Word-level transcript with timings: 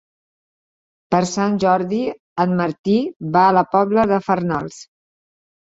Per 1.15 1.19
Sant 1.33 1.59
Jordi 1.65 2.01
en 2.47 2.59
Martí 2.63 2.99
va 3.37 3.47
a 3.47 3.53
la 3.61 3.67
Pobla 3.77 4.11
de 4.15 4.21
Farnals. 4.31 4.83